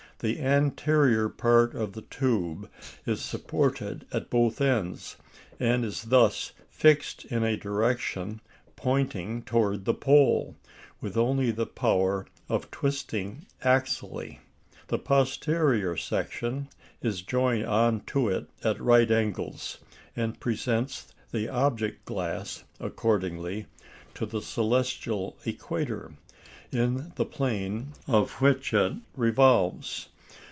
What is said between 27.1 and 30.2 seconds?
the plane of which it revolves.